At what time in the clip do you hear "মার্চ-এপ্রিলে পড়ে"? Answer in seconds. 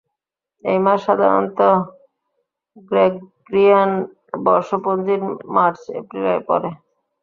5.55-6.69